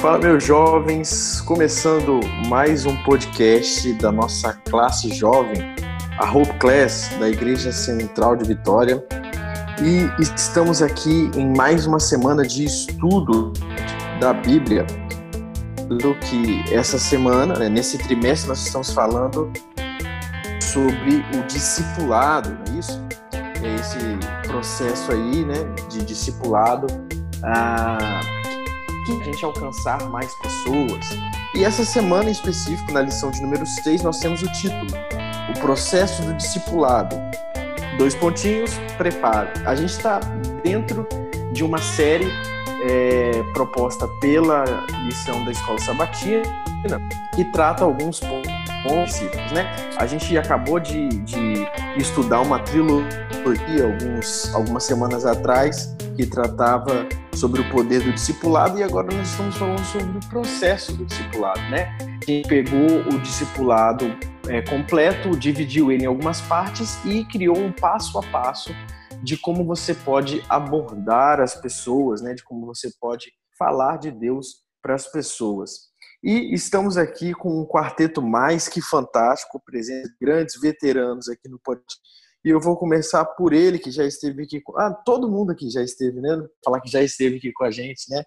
[0.00, 5.74] Fala, meus jovens, começando mais um podcast da nossa classe jovem,
[6.18, 9.04] a Hope Class da Igreja Central de Vitória.
[9.82, 13.52] E estamos aqui em mais uma semana de estudo
[14.18, 14.86] da Bíblia.
[15.86, 19.52] Do que essa semana, né, nesse trimestre, nós estamos falando
[20.62, 23.06] sobre o discipulado, não é isso?
[23.34, 25.58] É esse processo aí, né,
[25.90, 26.86] de discipulado.
[27.44, 28.39] Ah,
[29.08, 31.08] a gente alcançar mais pessoas.
[31.54, 34.86] E essa semana em específico, na lição de número 6, nós temos o título:
[35.50, 37.16] O processo do discipulado.
[37.98, 39.48] Dois pontinhos, preparo.
[39.66, 40.20] A gente está
[40.62, 41.06] dentro
[41.52, 42.30] de uma série
[42.82, 44.64] é, proposta pela
[45.04, 46.42] lição da Escola Sabatina,
[47.34, 48.49] que trata alguns pontos
[49.52, 49.70] né?
[49.96, 51.66] A gente acabou de, de
[51.96, 58.82] estudar uma trilogia alguns, algumas semanas atrás que tratava sobre o poder do discipulado e
[58.82, 61.96] agora nós estamos falando sobre o processo do discipulado, né?
[62.22, 64.06] Quem pegou o discipulado
[64.48, 68.74] é, completo, dividiu ele em algumas partes e criou um passo a passo
[69.22, 72.34] de como você pode abordar as pessoas, né?
[72.34, 75.89] De como você pode falar de Deus para as pessoas.
[76.22, 82.00] E estamos aqui com um quarteto mais que fantástico, presente grandes veteranos aqui no podcast
[82.44, 84.60] e eu vou começar por ele, que já esteve aqui.
[84.60, 84.78] Com...
[84.78, 86.42] Ah, todo mundo aqui já esteve, né?
[86.64, 88.22] Falar que já esteve aqui com a gente, né?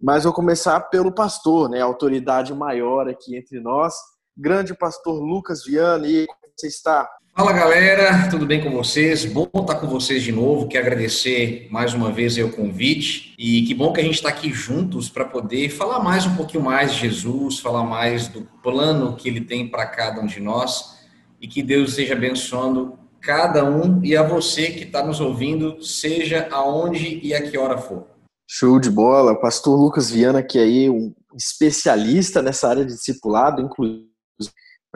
[0.00, 1.80] Mas vou começar pelo pastor, né?
[1.80, 3.94] Autoridade maior aqui entre nós.
[4.36, 7.08] Grande pastor Lucas Viana, e como você está?
[7.38, 9.26] Fala galera, tudo bem com vocês?
[9.26, 10.68] Bom estar com vocês de novo.
[10.68, 14.50] Quero agradecer mais uma vez o convite e que bom que a gente está aqui
[14.50, 19.28] juntos para poder falar mais um pouquinho mais de Jesus, falar mais do plano que
[19.28, 20.96] ele tem para cada um de nós
[21.38, 26.48] e que Deus esteja abençoando cada um e a você que está nos ouvindo, seja
[26.50, 28.06] aonde e a que hora for.
[28.48, 29.38] Show de bola.
[29.38, 34.15] Pastor Lucas Viana, que é aí um especialista nessa área de discipulado, inclusive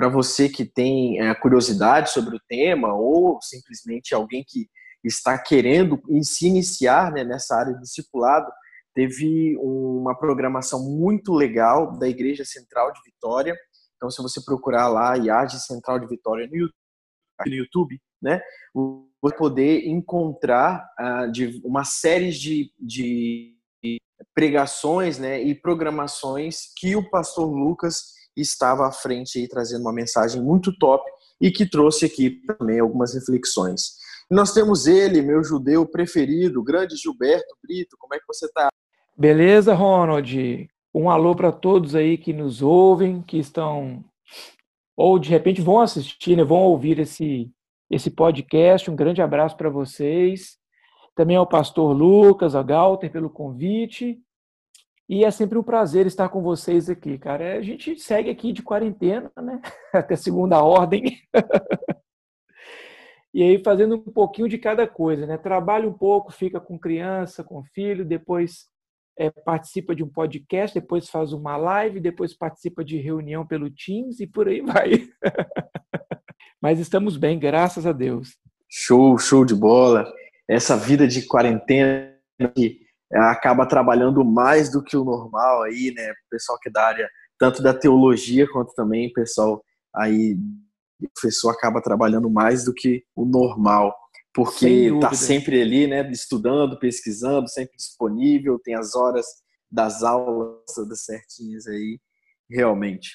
[0.00, 4.66] para você que tem é, curiosidade sobre o tema ou simplesmente alguém que
[5.04, 8.50] está querendo se iniciar né, nessa área de discipulado,
[8.94, 13.54] teve uma programação muito legal da Igreja Central de Vitória.
[13.96, 18.40] Então, se você procurar lá, IAGE Central de Vitória no YouTube, né?
[19.20, 23.54] Você poder encontrar uh, de uma série de, de
[24.34, 30.42] pregações, né, e programações que o pastor Lucas estava à frente aí trazendo uma mensagem
[30.42, 31.04] muito top
[31.40, 33.94] e que trouxe aqui também algumas reflexões.
[34.30, 37.96] Nós temos ele, meu judeu preferido, grande Gilberto Brito.
[37.98, 38.68] Como é que você está?
[39.16, 40.68] Beleza, Ronald.
[40.94, 44.04] Um alô para todos aí que nos ouvem, que estão
[44.96, 47.50] ou de repente vão assistir, né, vão ouvir esse
[47.90, 48.88] esse podcast.
[48.90, 50.56] Um grande abraço para vocês.
[51.16, 54.20] Também ao pastor Lucas, a Galter, pelo convite.
[55.10, 57.58] E é sempre um prazer estar com vocês aqui, cara.
[57.58, 59.60] A gente segue aqui de quarentena, né?
[59.92, 61.18] Até segunda ordem.
[63.34, 65.36] e aí fazendo um pouquinho de cada coisa, né?
[65.36, 68.68] Trabalha um pouco, fica com criança, com filho, depois
[69.18, 74.20] é, participa de um podcast, depois faz uma live, depois participa de reunião pelo Teams
[74.20, 75.08] e por aí vai.
[76.62, 78.36] Mas estamos bem, graças a Deus.
[78.70, 80.06] Show, show de bola.
[80.48, 82.14] Essa vida de quarentena
[83.12, 86.10] acaba trabalhando mais do que o normal aí, né?
[86.10, 89.64] O pessoal que é da área tanto da teologia quanto também o pessoal
[89.96, 90.36] aí
[91.02, 93.96] o professor acaba trabalhando mais do que o normal,
[94.34, 99.26] porque está sempre ali, né, estudando, pesquisando, sempre disponível, tem as horas
[99.70, 101.98] das aulas todas certinhas aí,
[102.50, 103.10] realmente.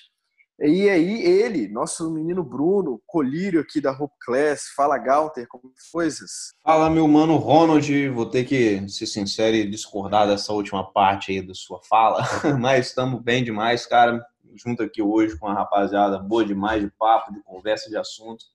[0.60, 6.54] E aí ele, nosso menino Bruno, colírio aqui da Hope Class, fala Galter, como coisas?
[6.64, 11.42] Fala meu mano Ronald, vou ter que ser sincero e discordar dessa última parte aí
[11.42, 12.24] da sua fala,
[12.60, 17.34] mas estamos bem demais, cara, junto aqui hoje com a rapaziada boa demais de papo,
[17.34, 18.46] de conversa de assunto,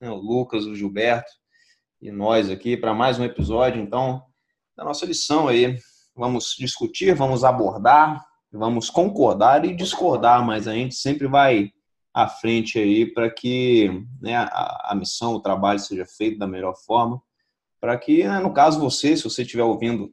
[0.00, 1.30] né, o Lucas, o Gilberto
[2.04, 4.22] e nós aqui para mais um episódio, então,
[4.76, 5.78] da nossa lição aí.
[6.14, 8.22] Vamos discutir, vamos abordar,
[8.54, 11.72] vamos concordar e discordar, mas a gente sempre vai
[12.14, 13.90] à frente aí para que
[14.20, 17.20] né, a, a, missão, o trabalho seja feito da melhor forma,
[17.80, 20.12] para que, né, no caso você, se você estiver ouvindo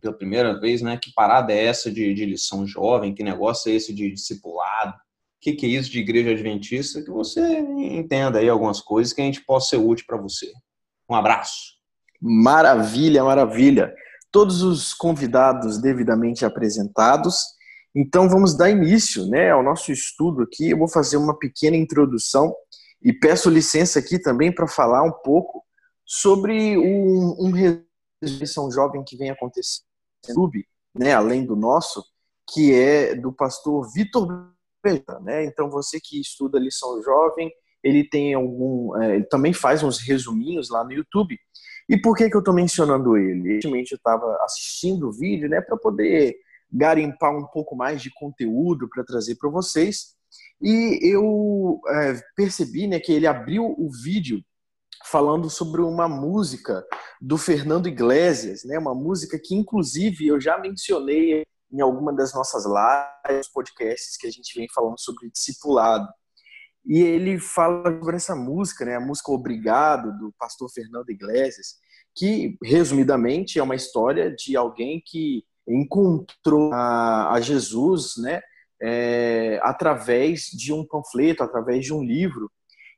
[0.00, 3.74] pela primeira vez, né, que parada é essa de, de lição jovem, que negócio é
[3.74, 4.96] esse de discipulado, o
[5.40, 9.24] que, que é isso de igreja adventista, que você entenda aí algumas coisas que a
[9.24, 10.52] gente possa ser útil para você.
[11.10, 11.76] Um abraço.
[12.20, 13.92] Maravilha, maravilha.
[14.36, 17.38] Todos os convidados devidamente apresentados.
[17.94, 20.68] Então vamos dar início né, ao nosso estudo aqui.
[20.68, 22.54] Eu vou fazer uma pequena introdução
[23.00, 25.64] e peço licença aqui também para falar um pouco
[26.04, 29.86] sobre um, um São Jovem que vem acontecendo
[30.22, 32.04] no YouTube, né, além do nosso,
[32.52, 34.28] que é do pastor Vitor
[35.22, 35.46] né?
[35.46, 37.50] Então você que estuda lição jovem,
[37.82, 41.38] ele tem algum, é, ele também faz uns resuminhos lá no YouTube.
[41.88, 43.54] E por que que eu estou mencionando ele?
[43.54, 46.36] Recentemente eu estava assistindo o vídeo, né, para poder
[46.72, 50.16] garimpar um pouco mais de conteúdo para trazer para vocês.
[50.60, 54.42] E eu é, percebi, né, que ele abriu o vídeo
[55.04, 56.84] falando sobre uma música
[57.20, 62.64] do Fernando Iglesias, né, uma música que inclusive eu já mencionei em alguma das nossas
[62.64, 66.08] lives, podcasts que a gente vem falando sobre discipulado.
[66.86, 71.74] E ele fala sobre essa música, né, a música Obrigado, do pastor Fernando Iglesias,
[72.14, 78.40] que, resumidamente, é uma história de alguém que encontrou a, a Jesus né,
[78.80, 82.50] é, através de um panfleto, através de um livro.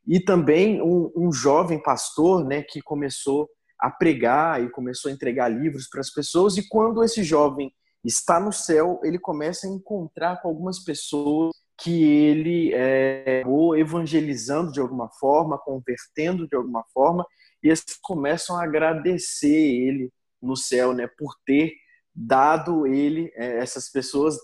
[0.06, 3.48] E também um, um jovem pastor né, que começou
[3.80, 6.56] a pregar e começou a entregar livros para as pessoas.
[6.56, 7.72] E quando esse jovem
[8.04, 13.42] está no céu, ele começa a encontrar com algumas pessoas que ele é,
[13.76, 17.24] evangelizando de alguma forma, convertendo de alguma forma,
[17.62, 21.72] e eles começam a agradecer ele no céu, né, por ter
[22.14, 24.36] dado ele é, essas pessoas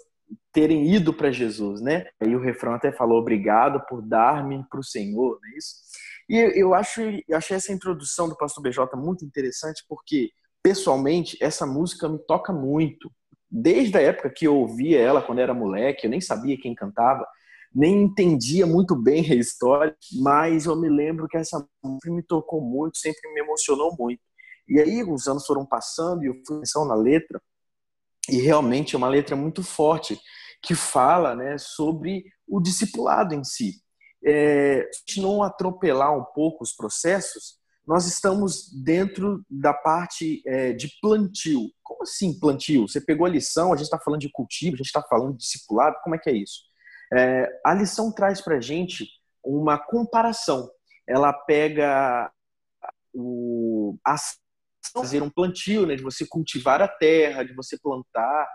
[0.52, 2.06] terem ido para Jesus, né?
[2.24, 5.74] E o refrão até falou obrigado por dar-me para o Senhor, não é isso?
[6.28, 10.30] E eu acho, eu achei essa introdução do Pastor BJ muito interessante porque
[10.62, 13.12] pessoalmente essa música me toca muito,
[13.56, 17.24] desde a época que eu ouvia ela quando era moleque, eu nem sabia quem cantava,
[17.72, 22.60] nem entendia muito bem a história, mas eu me lembro que essa música me tocou
[22.60, 24.20] muito, sempre me emocionou muito.
[24.68, 27.40] E aí os anos foram passando e eu fui pensando na letra,
[28.28, 30.18] e realmente é uma letra muito forte
[30.60, 33.74] que fala né, sobre o discipulado em si.
[34.26, 41.70] É, não atropelar um pouco os processos, nós estamos dentro da parte é, de plantio.
[41.82, 42.88] Como assim plantio?
[42.88, 45.38] Você pegou a lição, a gente está falando de cultivo, a gente está falando de
[45.38, 46.60] discipulado, como é que é isso?
[47.12, 49.06] É, a lição traz para a gente
[49.44, 50.70] uma comparação.
[51.06, 52.32] Ela pega
[53.12, 54.16] o, a
[54.92, 58.48] fazer um plantio, né, de você cultivar a terra, de você plantar,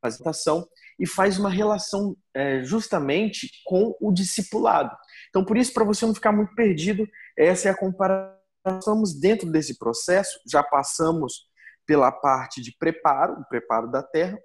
[0.00, 0.66] fazer plantação,
[0.98, 4.96] e faz uma relação é, justamente com o discipulado.
[5.28, 7.06] Então, por isso, para você não ficar muito perdido,
[7.36, 8.35] essa é a comparação.
[8.66, 11.48] Estamos dentro desse processo, já passamos
[11.86, 14.36] pela parte de preparo, o preparo da terra,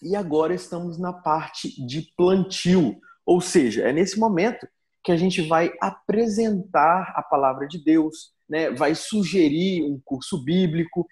[0.00, 4.68] e agora estamos na parte de plantio, ou seja, é nesse momento
[5.02, 8.70] que a gente vai apresentar a palavra de Deus, né?
[8.70, 11.06] vai sugerir um curso bíblico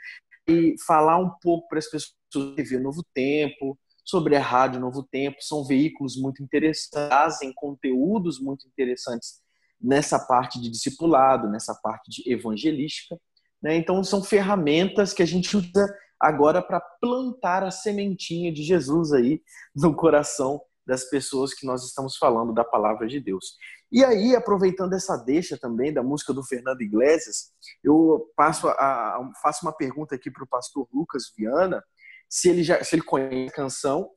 [0.49, 2.15] e falar um pouco para as pessoas
[2.57, 5.39] de Novo Tempo, sobre a Rádio Novo Tempo.
[5.41, 9.44] São veículos muito interessantes, trazem conteúdos muito interessantes
[9.81, 13.19] nessa parte de discipulado, nessa parte de evangelística.
[13.63, 13.77] Né?
[13.77, 15.87] Então, são ferramentas que a gente usa
[16.21, 19.43] agora para plantar a sementinha de Jesus aí
[19.75, 23.57] no coração das pessoas que nós estamos falando da palavra de Deus.
[23.91, 29.65] E aí, aproveitando essa deixa também da música do Fernando Iglesias, eu passo a, faço
[29.65, 31.83] uma pergunta aqui para o pastor Lucas Viana,
[32.29, 34.11] se ele já se ele conhece a canção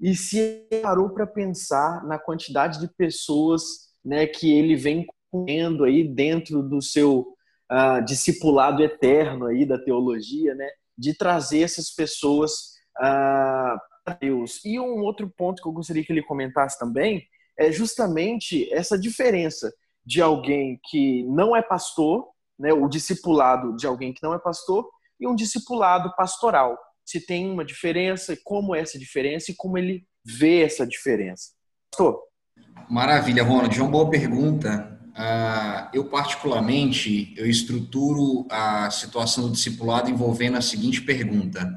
[0.00, 5.84] e se ele parou para pensar na quantidade de pessoas né, que ele vem comendo
[5.84, 7.34] aí dentro do seu
[7.72, 14.64] uh, discipulado eterno aí da teologia, né, de trazer essas pessoas uh, para Deus.
[14.64, 17.26] E um outro ponto que eu gostaria que ele comentasse também
[17.58, 19.72] é justamente essa diferença
[20.04, 24.88] de alguém que não é pastor, né, o discipulado de alguém que não é pastor,
[25.18, 26.78] e um discipulado pastoral.
[27.04, 31.50] Se tem uma diferença, como é essa diferença e como ele vê essa diferença.
[31.90, 32.22] Pastor?
[32.94, 33.76] Maravilha, Ronald.
[33.80, 34.98] Uma boa pergunta.
[35.16, 41.76] Uh, eu, particularmente, eu estruturo a situação do discipulado envolvendo a seguinte pergunta.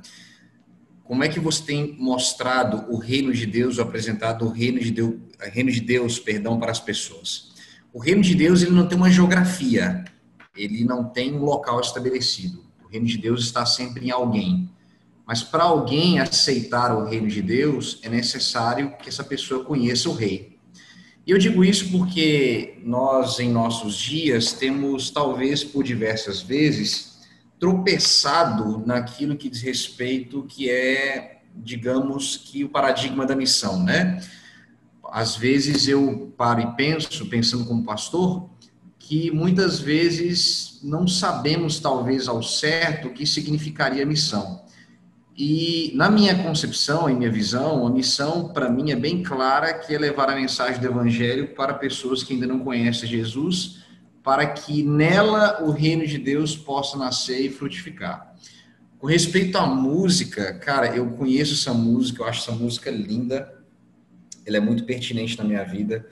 [1.04, 4.92] Como é que você tem mostrado o reino de Deus, ou apresentado o reino de
[4.92, 7.54] Deus, reino de Deus, perdão, para as pessoas?
[7.92, 10.06] O reino de Deus ele não tem uma geografia,
[10.56, 12.64] ele não tem um local estabelecido.
[12.86, 14.70] O reino de Deus está sempre em alguém.
[15.26, 20.14] Mas para alguém aceitar o reino de Deus, é necessário que essa pessoa conheça o
[20.14, 20.57] rei.
[21.28, 27.18] E eu digo isso porque nós, em nossos dias, temos, talvez por diversas vezes,
[27.60, 34.24] tropeçado naquilo que diz respeito, que é, digamos, que o paradigma da missão, né?
[35.04, 38.50] Às vezes eu paro e penso, pensando como pastor,
[38.98, 44.64] que muitas vezes não sabemos, talvez, ao certo o que significaria missão.
[45.38, 49.94] E na minha concepção, em minha visão, a missão para mim é bem clara, que
[49.94, 53.84] é levar a mensagem do evangelho para pessoas que ainda não conhecem Jesus,
[54.24, 58.36] para que nela o reino de Deus possa nascer e frutificar.
[58.98, 63.54] Com respeito à música, cara, eu conheço essa música, eu acho essa música linda.
[64.44, 66.04] Ela é muito pertinente na minha vida,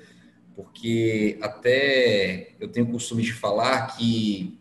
[0.56, 4.60] porque até eu tenho o costume de falar que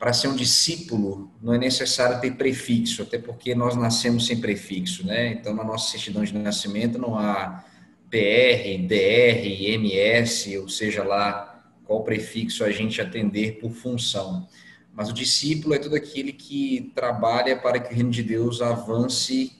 [0.00, 5.06] para ser um discípulo não é necessário ter prefixo, até porque nós nascemos sem prefixo,
[5.06, 5.32] né?
[5.32, 7.66] Então, na nossa certidão de nascimento não há
[8.08, 14.48] PR, DR, MS, ou seja lá qual prefixo a gente atender por função.
[14.94, 19.52] Mas o discípulo é todo aquele que trabalha para que o reino de Deus avance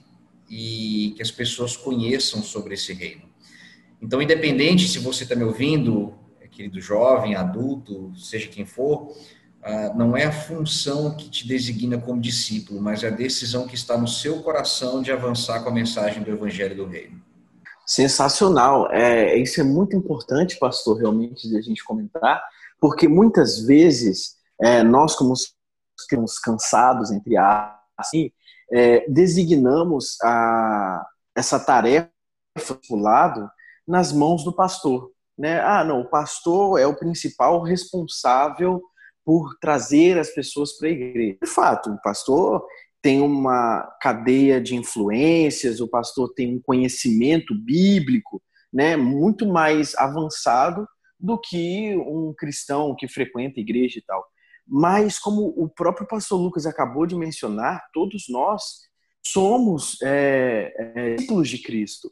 [0.49, 3.29] e que as pessoas conheçam sobre esse reino.
[4.01, 6.15] Então, independente se você está me ouvindo,
[6.49, 9.15] querido jovem, adulto, seja quem for,
[9.95, 13.97] não é a função que te designa como discípulo, mas é a decisão que está
[13.97, 17.21] no seu coração de avançar com a mensagem do Evangelho do Reino.
[17.85, 18.91] Sensacional.
[18.91, 22.41] É, isso é muito importante, pastor, realmente, de a gente comentar,
[22.79, 25.33] porque muitas vezes é, nós, como
[25.99, 28.31] estamos cansados, entre aspas, assim,
[28.71, 32.09] é, designamos a, essa tarefa
[32.89, 33.49] do lado
[33.87, 35.11] nas mãos do pastor.
[35.37, 35.59] Né?
[35.59, 38.81] Ah, não, o pastor é o principal responsável
[39.25, 41.37] por trazer as pessoas para a igreja.
[41.41, 42.65] De fato, o pastor
[43.01, 50.87] tem uma cadeia de influências, o pastor tem um conhecimento bíblico né, muito mais avançado
[51.19, 54.23] do que um cristão que frequenta a igreja e tal.
[54.67, 58.63] Mas, como o próprio pastor Lucas acabou de mencionar, todos nós
[59.23, 62.11] somos é, é, discípulos de Cristo.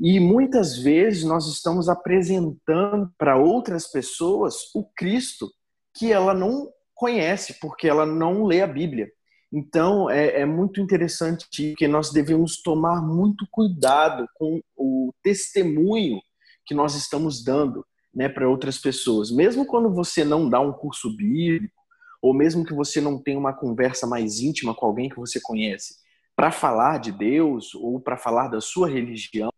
[0.00, 5.50] E muitas vezes nós estamos apresentando para outras pessoas o Cristo
[5.98, 9.10] que ela não conhece, porque ela não lê a Bíblia.
[9.52, 16.20] Então, é, é, muito interessante que nós devemos tomar muito cuidado com o testemunho
[16.64, 19.30] que nós estamos dando né, para outras pessoas.
[19.30, 21.74] Mesmo quando você não dá um curso bíblico,
[22.20, 25.96] ou mesmo que você não tenha uma conversa mais íntima com alguém que você conhece,
[26.36, 29.50] para falar de Deus ou para falar da sua religião,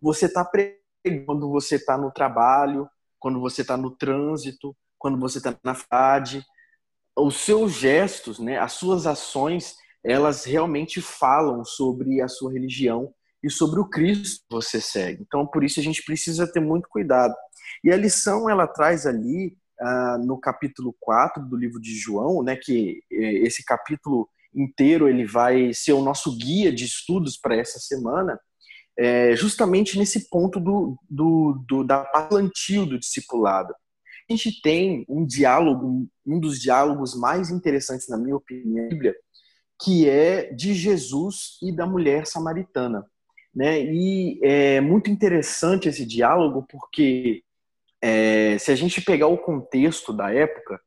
[0.00, 0.48] você está
[1.26, 6.44] quando você está no trabalho, quando você está no trânsito, quando você está na faculdade.
[7.18, 13.50] Os seus gestos, né, as suas ações, elas realmente falam sobre a sua religião e
[13.50, 15.22] sobre o Cristo que você segue.
[15.26, 17.34] Então, por isso a gente precisa ter muito cuidado.
[17.82, 22.54] E a lição ela traz ali ah, no capítulo 4 do livro de João, né,
[22.54, 27.78] que eh, esse capítulo inteiro ele vai ser o nosso guia de estudos para essa
[27.78, 28.38] semana,
[28.98, 33.72] é, justamente nesse ponto do, do, do da plantio do discipulado.
[34.30, 39.16] A gente tem um diálogo, um dos diálogos mais interessantes, na minha opinião, Bíblia,
[39.82, 43.04] que é de Jesus e da mulher samaritana.
[43.52, 43.82] Né?
[43.82, 47.42] E é muito interessante esse diálogo porque
[48.00, 50.80] é, se a gente pegar o contexto da época,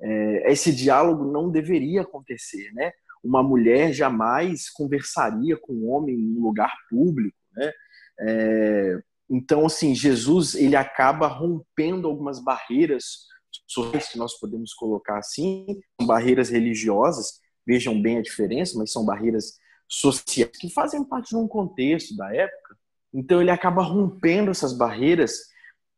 [0.00, 2.92] é, esse diálogo não deveria acontecer, né?
[3.24, 7.72] Uma mulher jamais conversaria com um homem em um lugar público, né?
[8.20, 8.98] É,
[9.36, 13.26] então, assim, Jesus ele acaba rompendo algumas barreiras
[13.66, 15.66] sociais que nós podemos colocar assim,
[16.00, 17.40] barreiras religiosas.
[17.66, 22.32] Vejam bem a diferença, mas são barreiras sociais que fazem parte de um contexto da
[22.32, 22.76] época.
[23.12, 25.32] Então, ele acaba rompendo essas barreiras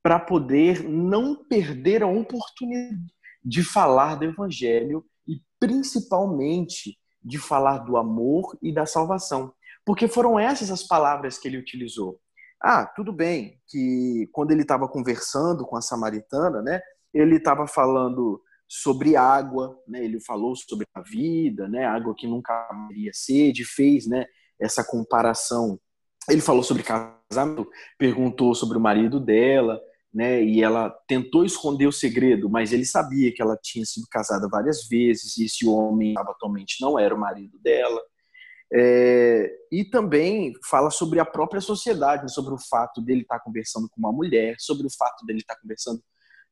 [0.03, 3.05] para poder não perder a oportunidade
[3.45, 9.53] de falar do evangelho e principalmente de falar do amor e da salvação.
[9.85, 12.19] Porque foram essas as palavras que ele utilizou.
[12.61, 16.81] Ah, tudo bem que quando ele estava conversando com a samaritana, né,
[17.13, 22.69] ele estava falando sobre água, né, ele falou sobre a vida, né, água que nunca
[22.89, 24.25] teria sede, fez, né,
[24.61, 25.79] essa comparação.
[26.29, 29.81] Ele falou sobre casamento, perguntou sobre o marido dela,
[30.13, 30.43] né?
[30.43, 34.89] E ela tentou esconder o segredo, mas ele sabia que ela tinha sido casada várias
[34.89, 38.01] vezes e esse homem atualmente não era o marido dela.
[38.73, 43.99] É, e também fala sobre a própria sociedade, sobre o fato dele estar conversando com
[43.99, 46.03] uma mulher, sobre o fato dele estar conversando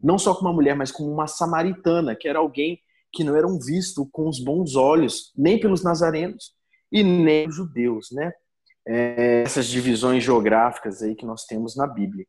[0.00, 2.78] não só com uma mulher, mas com uma samaritana, que era alguém
[3.12, 6.52] que não eram visto com os bons olhos, nem pelos nazarenos
[6.92, 8.33] e nem pelos judeus, né?
[8.87, 12.26] É, essas divisões geográficas aí que nós temos na Bíblia.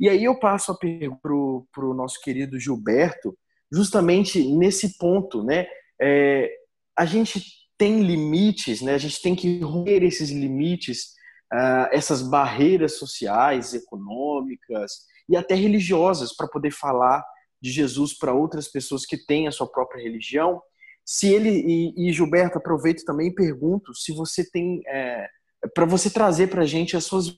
[0.00, 3.36] E aí eu passo a pergunta para o nosso querido Gilberto,
[3.70, 5.66] justamente nesse ponto, né?
[6.00, 6.50] É,
[6.96, 7.42] a gente
[7.78, 8.94] tem limites, né?
[8.94, 11.14] A gente tem que romper esses limites,
[11.52, 17.24] uh, essas barreiras sociais, econômicas e até religiosas para poder falar
[17.62, 20.60] de Jesus para outras pessoas que têm a sua própria religião.
[21.04, 25.28] Se ele e, e Gilberto aproveito também e pergunto se você tem é,
[25.74, 27.36] para você trazer para a gente as suas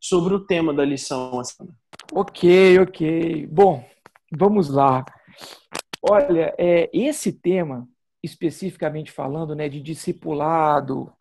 [0.00, 1.38] sobre o tema da lição.
[1.40, 1.68] Assim.
[2.12, 3.46] Ok, ok.
[3.46, 3.84] Bom,
[4.36, 5.04] vamos lá.
[6.02, 7.88] Olha, é, esse tema
[8.22, 11.12] especificamente falando, né, de discipulado,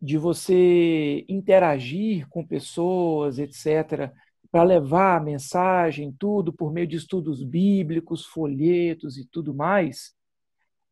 [0.00, 4.12] de você interagir com pessoas, etc.,
[4.50, 10.14] para levar a mensagem, tudo por meio de estudos bíblicos, folhetos e tudo mais,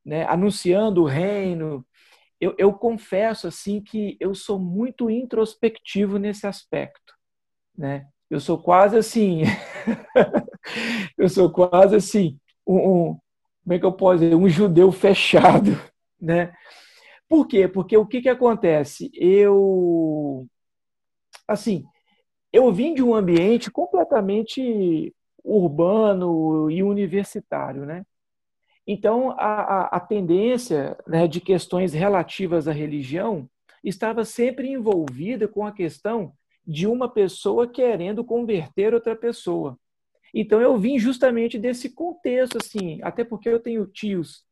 [0.04, 1.86] né, anunciando o reino.
[2.40, 7.14] Eu, eu confesso assim que eu sou muito introspectivo nesse aspecto,
[7.76, 8.06] né?
[8.28, 9.42] Eu sou quase assim,
[11.16, 13.20] eu sou quase assim um, um,
[13.64, 15.70] como é que eu posso dizer, um judeu fechado,
[16.20, 16.52] né?
[17.28, 17.66] Por quê?
[17.66, 19.10] Porque o que, que acontece?
[19.14, 20.46] Eu,
[21.48, 21.84] assim,
[22.52, 28.04] eu vim de um ambiente completamente urbano e universitário, né?
[28.86, 33.48] Então, a, a, a tendência né, de questões relativas à religião
[33.82, 36.34] estava sempre envolvida com a questão
[36.66, 39.78] de uma pessoa querendo converter outra pessoa.
[40.34, 44.44] Então, eu vim justamente desse contexto, assim, até porque eu tenho tios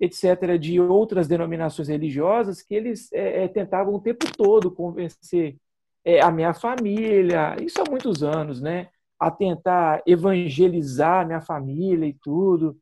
[0.00, 5.56] etc., de outras denominações religiosas, que eles é, é, tentavam o tempo todo convencer
[6.04, 8.88] é, a minha família, isso há muitos anos, né?
[9.18, 12.78] A tentar evangelizar a minha família e tudo.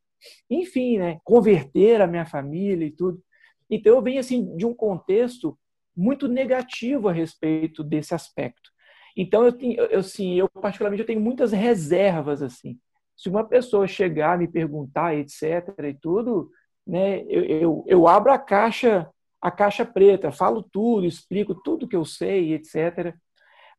[0.51, 1.19] Enfim, né?
[1.25, 3.23] Converter a minha família e tudo.
[3.71, 5.57] Então, eu venho, assim, de um contexto
[5.97, 8.71] muito negativo a respeito desse aspecto.
[9.16, 12.78] Então, eu, tenho, eu, assim, eu particularmente eu tenho muitas reservas, assim.
[13.16, 16.50] Se uma pessoa chegar, me perguntar, etc., e tudo,
[16.87, 19.09] né, eu, eu, eu abro a caixa,
[19.40, 23.14] a caixa preta, falo tudo, explico tudo que eu sei, etc.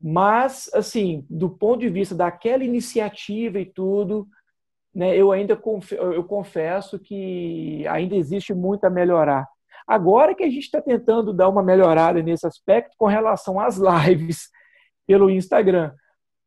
[0.02, 4.28] Mas, assim, do ponto de vista daquela iniciativa e tudo,
[4.94, 5.60] né, eu ainda
[6.14, 9.46] eu confesso que ainda existe muito a melhorar.
[9.86, 14.50] Agora que a gente está tentando dar uma melhorada nesse aspecto com relação às lives
[15.08, 15.94] pelo Instagram.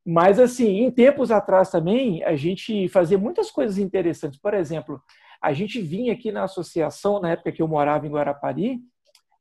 [0.05, 4.41] Mas, assim, em tempos atrás também, a gente fazia muitas coisas interessantes.
[4.41, 5.03] Por exemplo,
[5.41, 8.81] a gente vinha aqui na associação, na época que eu morava em Guarapari,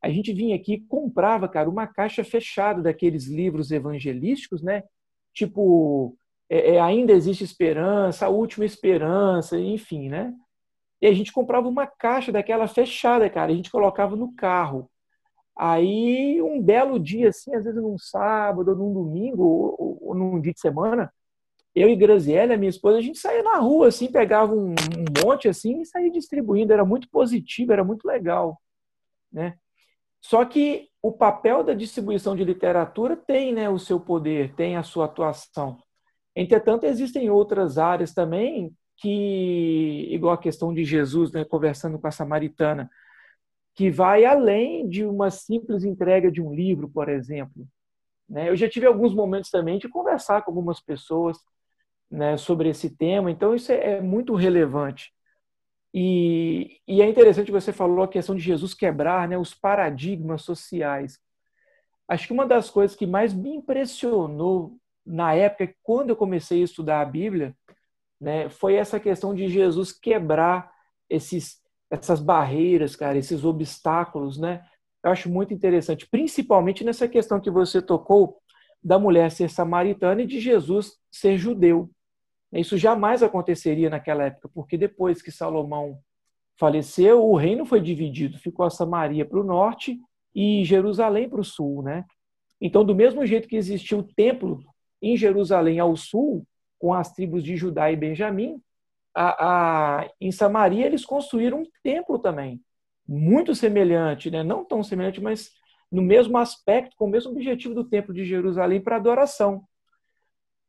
[0.01, 4.83] a gente vinha aqui e comprava, cara, uma caixa fechada daqueles livros evangelísticos, né?
[5.33, 6.15] Tipo,
[6.49, 10.33] é, é, Ainda Existe Esperança, A Última Esperança, enfim, né?
[11.01, 14.89] E a gente comprava uma caixa daquela fechada, cara, a gente colocava no carro.
[15.57, 20.39] Aí, um belo dia, assim, às vezes num sábado, ou num domingo, ou, ou num
[20.39, 21.11] dia de semana,
[21.73, 25.47] eu e Graziella, minha esposa, a gente saía na rua, assim, pegava um, um monte,
[25.47, 26.73] assim, e saía distribuindo.
[26.73, 28.59] Era muito positivo, era muito legal,
[29.31, 29.57] né?
[30.19, 34.83] Só que o papel da distribuição de literatura tem né, o seu poder, tem a
[34.83, 35.77] sua atuação.
[36.35, 42.11] Entretanto, existem outras áreas também que, igual a questão de Jesus, né, conversando com a
[42.11, 42.89] samaritana,
[43.77, 47.67] que vai além de uma simples entrega de um livro, por exemplo.
[48.27, 48.49] Né?
[48.49, 51.37] Eu já tive alguns momentos também de conversar com algumas pessoas
[52.09, 55.13] né, sobre esse tema, então isso é, é muito relevante.
[55.93, 61.19] E, e, é interessante você falou a questão de Jesus quebrar né, os paradigmas sociais.
[62.07, 66.65] Acho que uma das coisas que mais me impressionou na época, quando eu comecei a
[66.65, 67.55] estudar a Bíblia,
[68.19, 70.71] né, foi essa questão de Jesus quebrar
[71.07, 74.63] esses, essas barreiras, cara, esses obstáculos, né?
[75.03, 78.37] Eu acho muito interessante, principalmente nessa questão que você tocou
[78.83, 81.89] da mulher ser samaritana e de Jesus ser judeu.
[82.51, 85.99] Isso jamais aconteceria naquela época, porque depois que Salomão
[86.57, 89.99] faleceu, o reino foi dividido, ficou a Samaria para o norte
[90.33, 92.05] e Jerusalém para o sul, né?
[92.59, 94.63] Então, do mesmo jeito que existia o templo
[95.01, 96.45] em Jerusalém ao sul,
[96.79, 98.61] com as tribos de Judá e Benjamim,
[99.17, 102.61] a, a, em Samaria eles construíram um templo também,
[103.07, 104.43] muito semelhante, né?
[104.43, 105.49] não tão semelhante, mas
[105.91, 109.63] no mesmo aspecto, com o mesmo objetivo do templo de Jerusalém para adoração.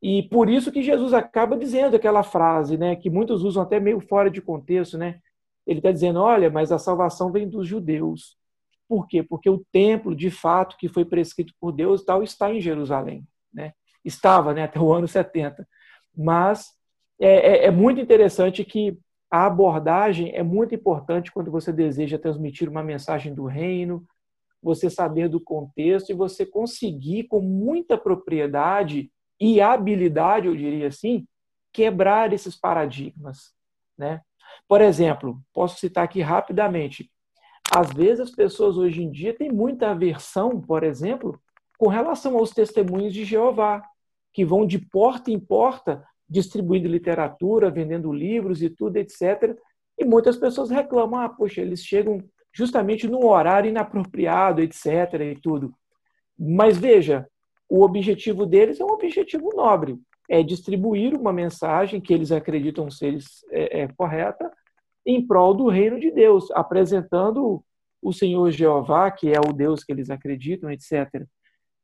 [0.01, 4.01] E por isso que Jesus acaba dizendo aquela frase, né, que muitos usam até meio
[4.01, 5.21] fora de contexto, né?
[5.67, 8.39] Ele está dizendo, olha, mas a salvação vem dos judeus.
[8.89, 9.23] Por quê?
[9.25, 13.73] Porque o templo, de fato, que foi prescrito por Deus, tal, está em Jerusalém, né?
[14.05, 15.69] Estava, né, até o ano 70.
[16.17, 16.78] Mas
[17.27, 18.99] é, é muito interessante que
[19.31, 24.07] a abordagem é muito importante quando você deseja transmitir uma mensagem do reino,
[24.63, 31.27] você saber do contexto e você conseguir com muita propriedade e habilidade, eu diria assim,
[31.73, 33.53] quebrar esses paradigmas.
[33.97, 34.21] Né?
[34.67, 37.11] Por exemplo, posso citar aqui rapidamente.
[37.71, 41.41] Às vezes as pessoas hoje em dia têm muita aversão, por exemplo,
[41.77, 43.83] com relação aos testemunhos de Jeová,
[44.33, 49.57] que vão de porta em porta distribuindo literatura, vendendo livros e tudo, etc.
[49.99, 54.87] E muitas pessoas reclamam, ah, poxa, eles chegam justamente num horário inapropriado, etc.
[55.33, 55.73] e tudo.
[56.39, 57.27] Mas veja,
[57.69, 63.19] o objetivo deles é um objetivo nobre, é distribuir uma mensagem que eles acreditam ser
[63.51, 64.51] é, é, correta
[65.05, 67.63] em prol do reino de Deus, apresentando
[68.01, 71.25] o Senhor Jeová, que é o Deus que eles acreditam, etc.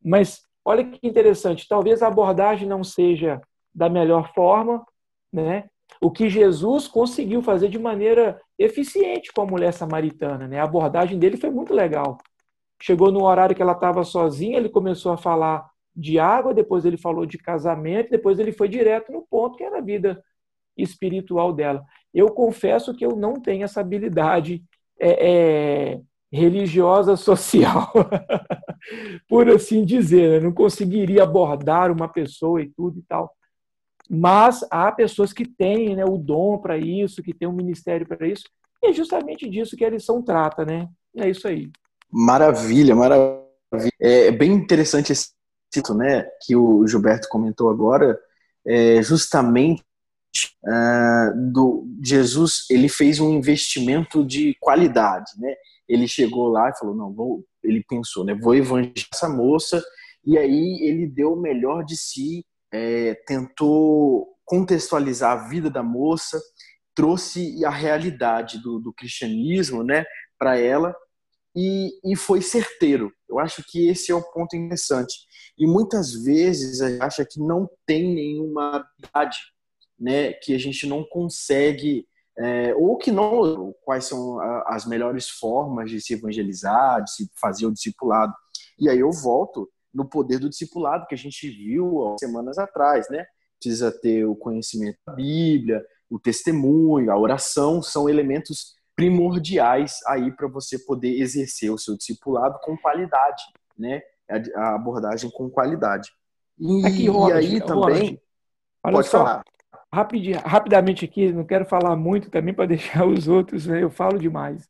[0.03, 3.41] Mas olha que interessante, talvez a abordagem não seja
[3.75, 4.85] da melhor forma,
[5.33, 5.69] né?
[6.01, 10.61] O que Jesus conseguiu fazer de maneira eficiente com a mulher samaritana, né?
[10.61, 12.19] A abordagem dele foi muito legal.
[12.81, 16.97] Chegou no horário que ela estava sozinha, ele começou a falar de água, depois ele
[16.97, 20.23] falou de casamento, depois ele foi direto no ponto que era a vida
[20.77, 21.85] espiritual dela.
[22.13, 24.63] Eu confesso que eu não tenho essa habilidade
[24.99, 26.01] é, é,
[26.33, 27.93] religiosa social,
[29.29, 30.31] por assim dizer.
[30.31, 30.47] Né?
[30.47, 33.33] Não conseguiria abordar uma pessoa e tudo e tal.
[34.09, 38.27] Mas há pessoas que têm né, o dom para isso, que têm um ministério para
[38.27, 38.45] isso,
[38.83, 40.89] e é justamente disso que a lição trata, né?
[41.17, 41.71] É isso aí.
[42.11, 43.41] Maravilha, maravilha.
[43.99, 45.31] É bem interessante esse
[45.73, 48.19] título, né, que o Gilberto comentou agora,
[48.65, 49.83] é justamente
[50.65, 55.55] uh, do Jesus, ele fez um investimento de qualidade, né?
[55.89, 59.83] Ele chegou lá e falou, não, vou, ele pensou, né, vou evangelizar essa moça,
[60.25, 66.43] e aí ele deu o melhor de si, é, tentou contextualizar a vida da moça,
[66.93, 70.05] trouxe a realidade do, do cristianismo, né,
[70.37, 70.93] para ela,
[71.55, 73.13] e, e foi certeiro.
[73.29, 75.15] Eu acho que esse é o ponto interessante.
[75.57, 79.39] E muitas vezes a gente acha que não tem nenhuma habilidade,
[79.99, 82.05] né, que a gente não consegue,
[82.37, 87.67] é, ou que não, quais são as melhores formas de se evangelizar, de se fazer
[87.67, 88.35] o discipulado.
[88.81, 93.25] E aí eu volto no poder do discipulado que a gente viu semanas atrás, né?
[93.61, 100.49] Precisa ter o conhecimento da Bíblia, o testemunho, a oração, são elementos primordiais aí para
[100.49, 103.43] você poder exercer o seu discipulado com qualidade,
[103.79, 104.03] né?
[104.57, 106.11] A abordagem com qualidade.
[106.59, 108.21] E, aqui, Ronald, e aí também.
[108.83, 109.45] Olha pode só, falar.
[109.93, 113.83] Rapid, rapidamente aqui, não quero falar muito também para deixar os outros, né?
[113.83, 114.69] eu falo demais.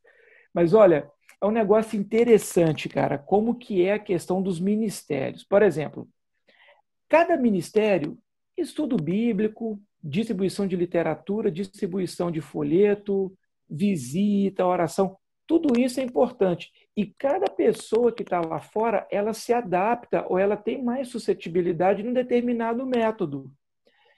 [0.53, 1.09] Mas olha,
[1.41, 5.43] é um negócio interessante, cara, como que é a questão dos ministérios.
[5.43, 6.07] Por exemplo,
[7.07, 8.17] cada ministério,
[8.57, 13.35] estudo bíblico, distribuição de literatura, distribuição de folheto,
[13.69, 15.17] visita, oração,
[15.47, 16.71] tudo isso é importante.
[16.95, 22.01] E cada pessoa que está lá fora, ela se adapta ou ela tem mais suscetibilidade
[22.01, 23.51] num determinado método.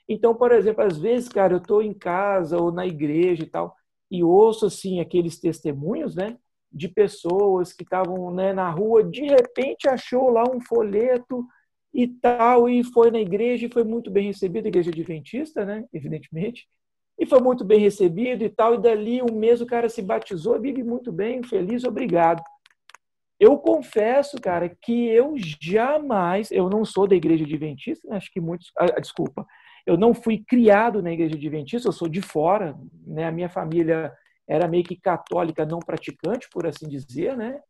[0.08, 3.76] Então, por exemplo, às vezes, cara, eu estou em casa ou na igreja e tal,
[4.10, 6.38] e ouço, assim, aqueles testemunhos, né?
[6.72, 11.46] De pessoas que estavam né, na rua, de repente achou lá um folheto
[11.94, 15.86] e tal, e foi na igreja e foi muito bem recebido, igreja adventista, né?
[15.94, 16.68] Evidentemente
[17.20, 20.60] e foi muito bem recebido e tal, e dali um mês o cara se batizou,
[20.60, 22.44] vive muito bem, feliz, obrigado.
[23.40, 28.18] Eu confesso, cara, que eu jamais, eu não sou da igreja adventista, né?
[28.18, 29.46] acho que muitos, ah, ah, desculpa,
[29.86, 33.26] eu não fui criado na igreja adventista, eu sou de fora, né?
[33.26, 34.12] A minha família
[34.48, 37.62] era meio que católica não praticante, por assim dizer, né?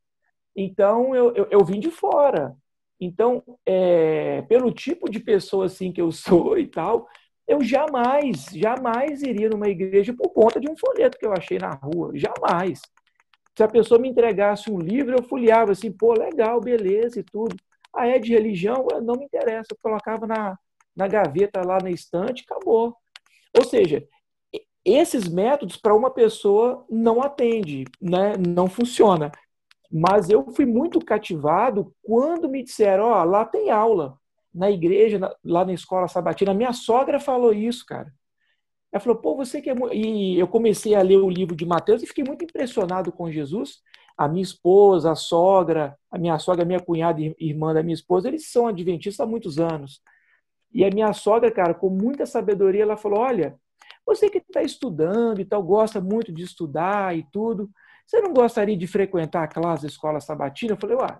[0.56, 2.56] Então eu, eu, eu vim de fora.
[3.00, 7.08] Então, é, pelo tipo de pessoa assim que eu sou e tal,
[7.48, 11.72] eu jamais, jamais iria numa igreja por conta de um folheto que eu achei na
[11.72, 12.12] rua.
[12.14, 12.82] Jamais.
[13.56, 17.56] Se a pessoa me entregasse um livro, eu folheava assim, pô, legal, beleza e tudo.
[17.96, 18.86] Ah, é de religião?
[19.02, 19.70] Não me interessa.
[19.72, 20.58] Eu colocava na,
[20.96, 22.96] na gaveta lá na estante, acabou.
[23.58, 24.06] Ou seja,
[24.94, 28.34] esses métodos para uma pessoa não atende, né?
[28.38, 29.32] não funciona.
[29.92, 34.18] Mas eu fui muito cativado quando me disseram, ó, oh, lá tem aula
[34.54, 36.54] na igreja, na, lá na escola sabatina.
[36.54, 38.12] Minha sogra falou isso, cara.
[38.92, 39.76] Ela falou, pô, você que é.
[39.94, 43.80] E eu comecei a ler o livro de Mateus e fiquei muito impressionado com Jesus.
[44.18, 47.94] A minha esposa, a sogra, a minha sogra, a minha cunhada e irmã da minha
[47.94, 50.02] esposa, eles são adventistas há muitos anos.
[50.74, 53.60] E a minha sogra, cara, com muita sabedoria, ela falou: olha,
[54.08, 57.70] você que está estudando e tal, gosta muito de estudar e tudo,
[58.06, 60.74] você não gostaria de frequentar a classe da escola sabatina?
[60.74, 61.18] Eu falei, ué,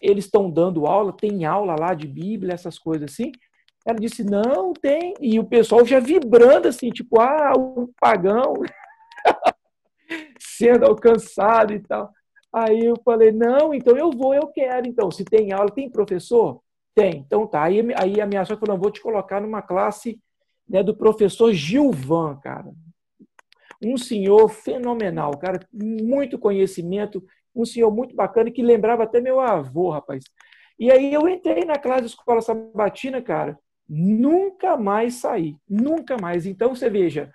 [0.00, 3.30] eles estão dando aula, tem aula lá de Bíblia, essas coisas assim.
[3.86, 5.12] Ela disse, não, tem.
[5.20, 8.54] E o pessoal já vibrando assim, tipo, ah, o pagão
[10.40, 12.10] sendo alcançado e tal.
[12.50, 14.88] Aí eu falei, não, então eu vou, eu quero.
[14.88, 16.62] Então, se tem aula, tem professor?
[16.94, 17.18] Tem.
[17.26, 17.64] Então tá.
[17.64, 20.18] Aí, aí a minha sogra falou, não, vou te colocar numa classe
[20.72, 22.72] né, do professor Gilvan, cara.
[23.84, 27.22] Um senhor fenomenal, cara, muito conhecimento,
[27.54, 30.24] um senhor muito bacana que lembrava até meu avô, rapaz.
[30.78, 36.46] E aí eu entrei na classe de escola sabatina, cara, nunca mais saí, nunca mais.
[36.46, 37.30] Então você veja,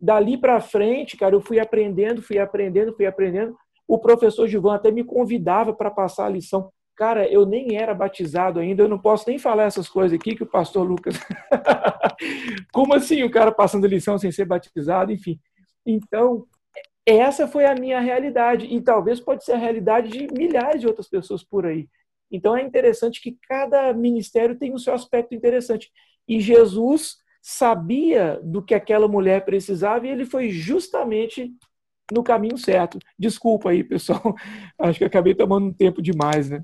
[0.00, 3.54] dali para frente, cara, eu fui aprendendo, fui aprendendo, fui aprendendo.
[3.86, 6.72] O professor Gilvan até me convidava para passar a lição.
[6.96, 10.42] Cara, eu nem era batizado ainda, eu não posso nem falar essas coisas aqui que
[10.42, 11.14] o pastor Lucas.
[12.72, 15.10] Como assim o cara passando lição sem ser batizado?
[15.10, 15.38] Enfim.
[15.86, 16.46] Então,
[17.06, 21.08] essa foi a minha realidade e talvez pode ser a realidade de milhares de outras
[21.08, 21.88] pessoas por aí.
[22.30, 25.90] Então é interessante que cada ministério tem o seu aspecto interessante.
[26.28, 31.52] E Jesus sabia do que aquela mulher precisava e ele foi justamente
[32.12, 32.98] no caminho certo.
[33.18, 34.34] Desculpa aí, pessoal.
[34.78, 36.62] Acho que acabei tomando um tempo demais, né?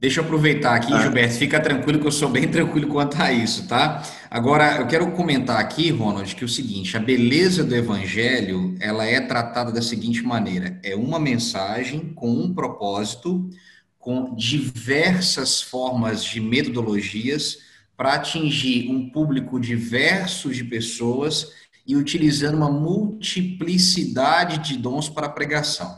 [0.00, 1.02] Deixa eu aproveitar aqui, ah.
[1.02, 4.00] Gilberto, fica tranquilo que eu sou bem tranquilo quanto a isso, tá?
[4.30, 9.04] Agora, eu quero comentar aqui, Ronald, que é o seguinte, a beleza do evangelho, ela
[9.04, 13.50] é tratada da seguinte maneira, é uma mensagem com um propósito,
[13.98, 17.58] com diversas formas de metodologias
[17.96, 21.48] para atingir um público diverso de pessoas
[21.84, 25.92] e utilizando uma multiplicidade de dons para a pregação.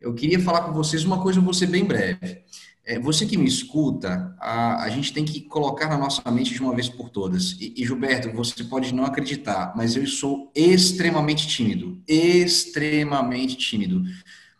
[0.00, 2.42] Eu queria falar com vocês uma coisa, vou ser bem breve.
[2.84, 6.60] É, você que me escuta, a, a gente tem que colocar na nossa mente de
[6.60, 7.52] uma vez por todas.
[7.60, 12.02] E, e, Gilberto, você pode não acreditar, mas eu sou extremamente tímido.
[12.08, 14.02] Extremamente tímido.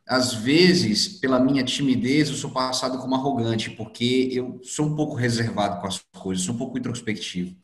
[0.07, 5.17] Às vezes, pela minha timidez, eu sou passado como arrogante, porque eu sou um pouco
[5.17, 7.57] reservado com as coisas, sou um pouco introspectivo.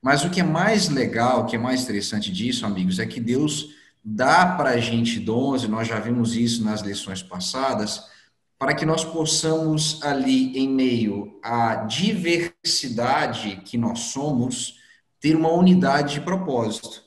[0.00, 3.20] Mas o que é mais legal, o que é mais interessante disso, amigos, é que
[3.20, 3.70] Deus
[4.02, 8.15] dá para a gente dons, e nós já vimos isso nas lições passadas
[8.58, 14.76] para que nós possamos ali, em meio à diversidade que nós somos,
[15.20, 17.04] ter uma unidade de propósito.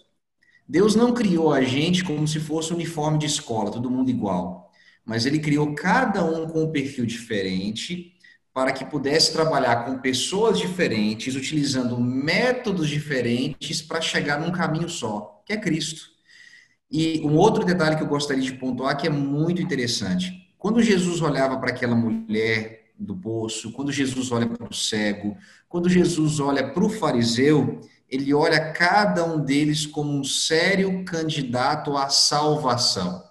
[0.68, 4.72] Deus não criou a gente como se fosse uniforme de escola, todo mundo igual,
[5.04, 8.14] mas ele criou cada um com um perfil diferente
[8.54, 15.42] para que pudesse trabalhar com pessoas diferentes, utilizando métodos diferentes para chegar num caminho só,
[15.46, 16.10] que é Cristo.
[16.92, 20.49] E um outro detalhe que eu gostaria de pontuar que é muito interessante.
[20.60, 25.38] Quando Jesus olhava para aquela mulher do poço, quando Jesus olha para o cego,
[25.70, 31.96] quando Jesus olha para o fariseu, ele olha cada um deles como um sério candidato
[31.96, 33.24] à salvação.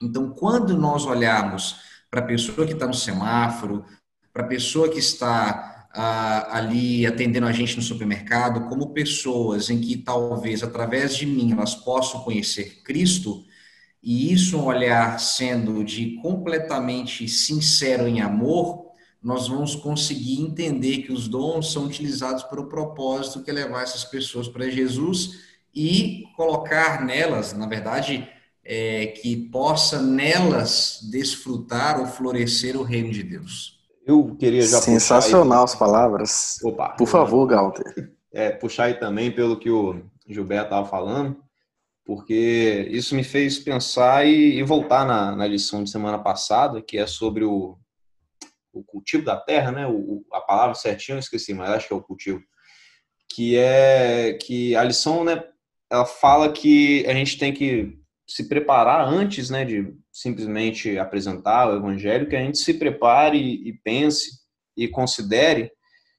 [0.00, 3.84] Então, quando nós olharmos para a pessoa que está no semáforo,
[4.32, 9.80] para a pessoa que está ah, ali atendendo a gente no supermercado, como pessoas em
[9.80, 13.44] que talvez através de mim elas possam conhecer Cristo,
[14.02, 18.90] e isso um olhar sendo de completamente sincero em amor,
[19.22, 23.82] nós vamos conseguir entender que os dons são utilizados para o propósito que é levar
[23.82, 25.40] essas pessoas para Jesus
[25.72, 28.28] e colocar nelas, na verdade,
[28.64, 33.80] é, que possa nelas desfrutar ou florescer o reino de Deus.
[34.04, 36.58] Eu queria já sensacional as palavras.
[36.64, 38.12] Opa, por favor, Galter.
[38.32, 41.36] É, puxar aí também pelo que o Gilberto estava falando
[42.04, 46.98] porque isso me fez pensar e, e voltar na, na, lição de semana passada, que
[46.98, 47.78] é sobre o,
[48.72, 49.86] o cultivo da terra, né?
[49.86, 52.42] O, a palavra certinha eu esqueci, mas acho que é o cultivo.
[53.32, 55.44] Que é que a lição, né?
[55.90, 59.64] Ela fala que a gente tem que se preparar antes, né?
[59.64, 64.42] De simplesmente apresentar o evangelho, que a gente se prepare e, e pense
[64.76, 65.70] e considere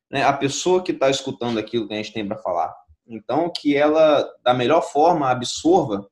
[0.09, 2.73] né, a pessoa que está escutando aquilo que a gente tem para falar
[3.15, 6.07] então, que ela, da melhor forma, absorva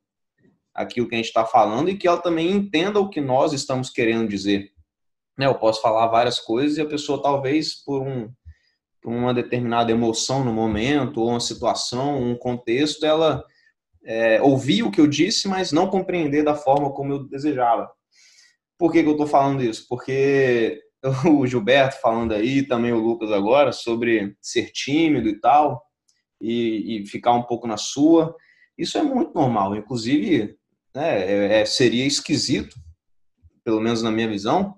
[0.74, 3.90] aquilo que a gente está falando e que ela também entenda o que nós estamos
[3.90, 4.72] querendo dizer.
[5.38, 8.32] Né, eu posso falar várias coisas e a pessoa, talvez, por, um,
[9.02, 13.44] por uma determinada emoção no momento, ou uma situação, um contexto, ela
[14.04, 17.90] é, ouvir o que eu disse, mas não compreender da forma como eu desejava.
[18.78, 19.86] Por que, que eu estou falando isso?
[19.88, 20.82] Porque
[21.26, 25.84] o Gilberto falando aí, também o Lucas agora, sobre ser tímido e tal,
[26.42, 28.36] e, e ficar um pouco na sua.
[28.78, 29.76] Isso é muito normal.
[29.76, 30.56] Inclusive,
[30.96, 32.76] né, é, é, seria esquisito,
[33.64, 34.76] pelo menos na minha visão,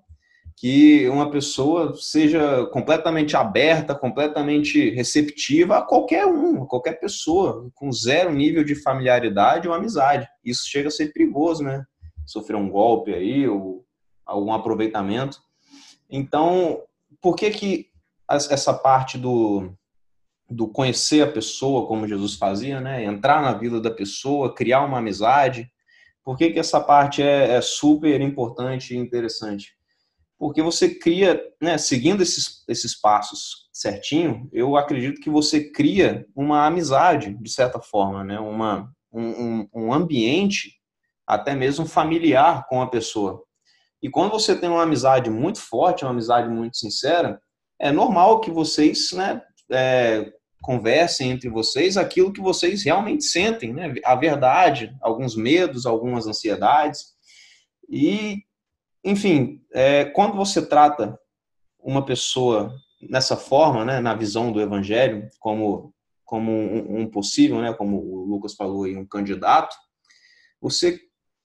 [0.56, 7.92] que uma pessoa seja completamente aberta, completamente receptiva a qualquer um, a qualquer pessoa, com
[7.92, 10.28] zero nível de familiaridade ou amizade.
[10.44, 11.84] Isso chega a ser perigoso, né?
[12.26, 13.84] Sofrer um golpe aí, ou
[14.26, 15.40] algum aproveitamento.
[16.10, 16.82] Então,
[17.22, 17.88] por que que
[18.30, 19.74] essa parte do,
[20.54, 23.04] do conhecer a pessoa, como Jesus fazia, né?
[23.04, 25.72] Entrar na vida da pessoa, criar uma amizade.
[26.24, 29.74] Por que, que essa parte é, é super importante e interessante?
[30.38, 36.66] Porque você cria, né, seguindo esses, esses passos certinho, eu acredito que você cria uma
[36.66, 38.40] amizade, de certa forma, né?
[38.40, 40.74] Uma, um, um ambiente
[41.26, 43.44] até mesmo familiar com a pessoa.
[44.02, 47.42] E quando você tem uma amizade muito forte, uma amizade muito sincera,
[47.80, 50.32] é normal que vocês né, é,
[50.64, 53.94] conversem entre vocês aquilo que vocês realmente sentem, né?
[54.06, 57.14] A verdade, alguns medos, algumas ansiedades.
[57.90, 58.44] E,
[59.04, 61.20] enfim, é, quando você trata
[61.78, 62.74] uma pessoa
[63.10, 65.94] nessa forma, né, na visão do evangelho, como
[66.26, 69.76] como um, um possível, né, como o Lucas falou aí, um candidato,
[70.60, 71.00] você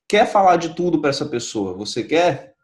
[0.09, 2.55] quer falar de tudo para essa pessoa, você quer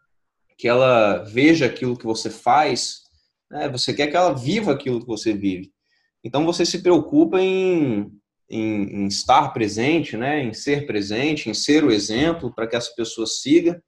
[0.56, 3.02] que ela veja aquilo que você faz,
[3.50, 3.68] né?
[3.68, 5.73] você quer que ela viva aquilo que você vive.
[6.24, 8.10] Então você se preocupa em,
[8.48, 10.42] em, em estar presente, né?
[10.42, 13.82] em ser presente, em ser o exemplo para que essa pessoa siga.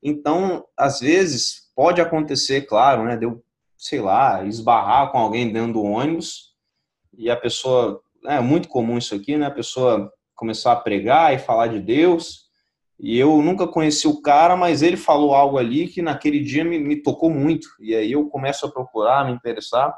[0.00, 3.16] Então, às vezes, pode acontecer, claro, né?
[3.16, 3.42] Deu,
[3.76, 6.52] sei lá, esbarrar com alguém dentro do ônibus
[7.16, 8.00] e a pessoa.
[8.24, 9.46] É muito comum isso aqui, né?
[9.46, 12.42] A pessoa começar a pregar e falar de Deus.
[12.98, 16.78] E eu nunca conheci o cara, mas ele falou algo ali que naquele dia me,
[16.78, 17.68] me tocou muito.
[17.80, 19.92] E aí eu começo a procurar, me interessar.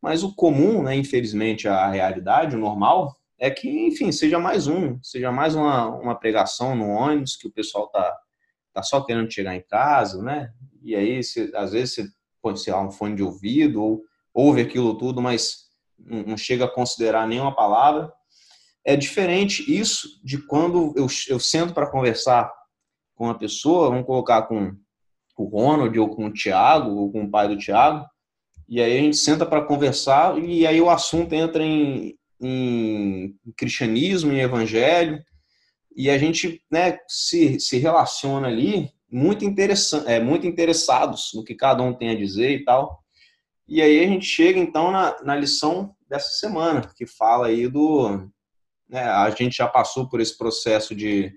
[0.00, 4.98] Mas o comum, né, infelizmente, a realidade, o normal, é que, enfim, seja mais um,
[5.02, 8.16] seja mais uma, uma pregação no ônibus que o pessoal tá,
[8.72, 10.52] tá só querendo chegar em casa, né?
[10.82, 12.08] E aí, se, às vezes, você
[12.56, 16.70] sei lá, um fone de ouvido ou ouve aquilo tudo, mas não, não chega a
[16.70, 18.12] considerar nenhuma palavra.
[18.84, 22.50] É diferente isso de quando eu, eu sento para conversar
[23.14, 24.74] com uma pessoa, vamos colocar com
[25.36, 28.06] o Ronald ou com o Tiago ou com o pai do Tiago,
[28.68, 34.32] e aí a gente senta para conversar e aí o assunto entra em, em cristianismo,
[34.32, 35.24] em evangelho,
[35.96, 41.54] e a gente né, se, se relaciona ali muito, interessante, é, muito interessados no que
[41.54, 43.02] cada um tem a dizer e tal.
[43.66, 48.28] E aí a gente chega então na, na lição dessa semana, que fala aí do,
[48.88, 51.32] né, a gente já passou por esse processo de,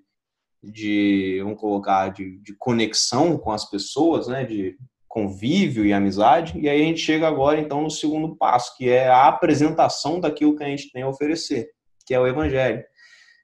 [0.61, 4.77] de vamos colocar, de, de conexão com as pessoas, né, de
[5.11, 9.09] convívio e amizade, e aí a gente chega agora, então, no segundo passo, que é
[9.09, 11.69] a apresentação daquilo que a gente tem a oferecer,
[12.05, 12.81] que é o Evangelho.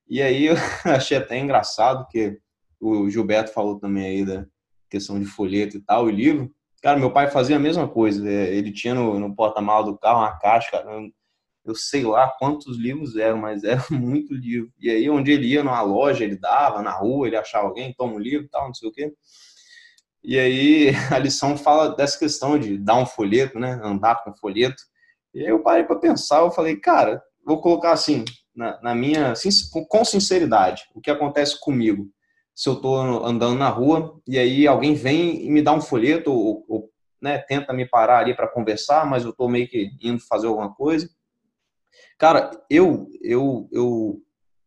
[0.09, 2.39] E aí eu achei até engraçado, que
[2.79, 4.45] o Gilberto falou também aí da
[4.89, 6.49] questão de folheto e tal, o livro.
[6.81, 10.19] Cara, meu pai fazia a mesma coisa, é, ele tinha no, no porta-malas do carro
[10.19, 10.87] uma caixa, cara,
[11.65, 14.71] eu sei lá quantos livros eram, mas era muito livro.
[14.79, 18.13] E aí, onde ele ia numa loja, ele dava, na rua, ele achava alguém, toma
[18.13, 19.13] um livro tal, não sei o quê.
[20.27, 23.79] E aí, a lição fala dessa questão de dar um folheto, né?
[23.81, 24.83] Andar com folheto.
[25.33, 29.33] E aí eu parei para pensar, eu falei, cara, vou colocar assim, na, na minha,
[29.87, 32.09] com sinceridade, o que acontece comigo.
[32.53, 36.33] Se eu estou andando na rua e aí alguém vem e me dá um folheto
[36.33, 36.89] ou, ou
[37.21, 40.73] né, tenta me parar ali para conversar, mas eu estou meio que indo fazer alguma
[40.73, 41.09] coisa.
[42.17, 44.21] Cara, eu, eu, eu,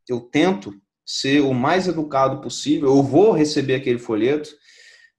[0.08, 0.72] eu tento
[1.04, 2.88] ser o mais educado possível.
[2.88, 4.48] Eu vou receber aquele folheto,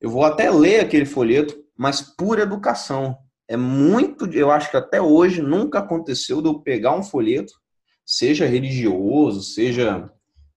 [0.02, 3.16] eu vou até ler aquele folheto, mas por educação.
[3.48, 7.54] É muito, eu acho que até hoje nunca aconteceu de eu pegar um folheto,
[8.04, 10.10] seja religioso, seja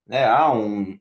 [0.07, 0.99] né, ah, um,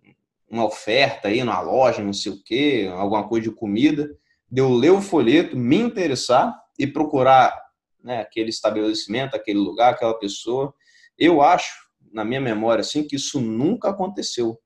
[0.49, 4.09] uma oferta aí na loja, não sei o quê, alguma coisa de comida,
[4.51, 7.57] de eu ler o folheto, me interessar e procurar
[8.03, 10.73] né, aquele estabelecimento, aquele lugar, aquela pessoa.
[11.17, 11.73] Eu acho,
[12.11, 14.59] na minha memória, assim, que isso nunca aconteceu.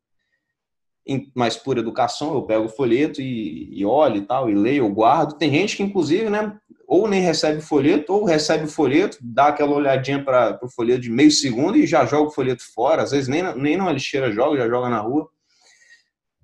[1.33, 4.89] Mas por educação, eu pego o folheto e, e olho e tal, e leio, eu
[4.89, 5.37] guardo.
[5.37, 9.47] Tem gente que, inclusive, né, ou nem recebe o folheto, ou recebe o folheto, dá
[9.47, 13.03] aquela olhadinha para o folheto de meio segundo e já joga o folheto fora.
[13.03, 15.29] Às vezes nem, nem na lixeira joga, já joga na rua.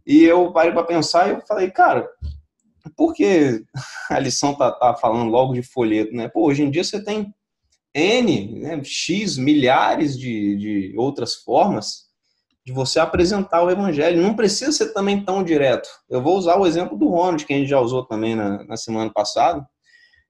[0.06, 2.10] E eu parei para pensar e eu falei, cara,
[2.98, 3.64] por que
[4.10, 6.28] a lição tá, tá falando logo de folheto, né?
[6.28, 7.34] Pô, hoje em dia você tem
[7.94, 12.12] N, né, X, milhares de, de outras formas
[12.66, 14.22] de você apresentar o evangelho.
[14.22, 15.90] Não precisa ser também tão direto.
[16.10, 18.78] Eu vou usar o exemplo do Ronald, que a gente já usou também na, na
[18.78, 19.66] semana passada,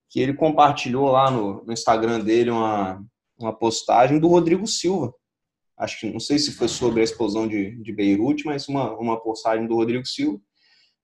[0.09, 3.03] que ele compartilhou lá no, no Instagram dele uma,
[3.37, 5.13] uma postagem do Rodrigo Silva.
[5.77, 9.21] Acho que não sei se foi sobre a explosão de, de Beirute, mas uma, uma
[9.21, 10.39] postagem do Rodrigo Silva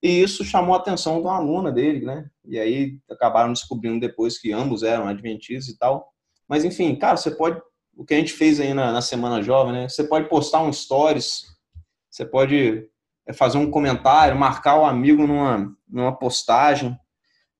[0.02, 2.28] e isso chamou a atenção de uma aluna dele, né?
[2.44, 6.10] E aí acabaram descobrindo depois que ambos eram adventistas e tal.
[6.48, 7.60] Mas enfim, cara, você pode.
[8.00, 9.86] O que a gente fez aí na, na Semana Jovem, né?
[9.86, 11.42] Você pode postar um stories,
[12.08, 12.88] você pode
[13.26, 16.98] é, fazer um comentário, marcar o amigo numa, numa postagem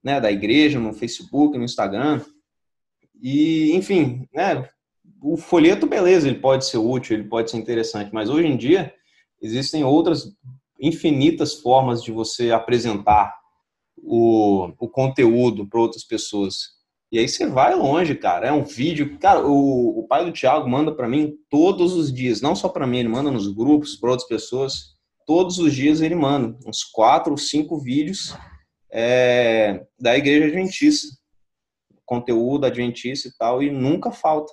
[0.02, 2.24] né, da igreja, no Facebook, no Instagram.
[3.20, 4.66] E, enfim, né?
[5.20, 8.94] O folheto, beleza, ele pode ser útil, ele pode ser interessante, mas hoje em dia
[9.42, 10.34] existem outras
[10.80, 13.30] infinitas formas de você apresentar
[13.94, 16.79] o, o conteúdo para outras pessoas.
[17.12, 18.48] E aí você vai longe, cara.
[18.48, 19.18] É um vídeo.
[19.18, 22.86] Cara, o, o pai do Thiago manda para mim todos os dias, não só para
[22.86, 24.94] mim, ele manda nos grupos, para outras pessoas.
[25.26, 28.34] Todos os dias ele manda uns quatro ou cinco vídeos
[28.92, 31.08] é, da igreja adventista,
[32.04, 34.52] conteúdo adventista e tal, e nunca falta.